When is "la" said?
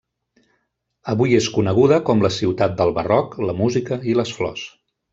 2.25-2.33, 3.51-3.59